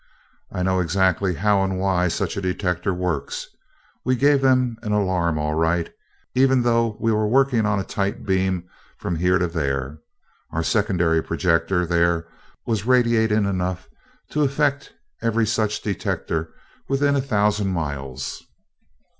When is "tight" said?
7.83-8.25